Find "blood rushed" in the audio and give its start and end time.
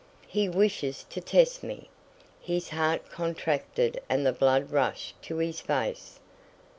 4.33-5.21